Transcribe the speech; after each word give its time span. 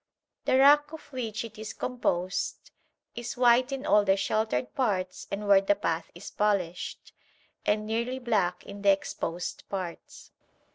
The 0.45 0.57
rock 0.57 0.93
of 0.93 1.13
which 1.13 1.45
it 1.45 1.59
is 1.59 1.73
composed 1.73 2.71
is 3.13 3.37
white 3.37 3.71
in 3.71 3.85
all 3.85 4.03
the 4.03 4.17
sheltered 4.17 4.73
parts 4.73 5.27
and 5.29 5.47
where 5.47 5.61
the 5.61 5.75
path 5.75 6.09
is 6.15 6.31
polished, 6.31 7.13
and 7.67 7.85
nearly 7.85 8.17
black 8.17 8.65
in 8.65 8.81
the 8.81 8.89
exposed 8.89 9.69
parts. 9.69 10.31